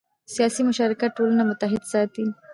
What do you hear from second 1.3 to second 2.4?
متحد ساتي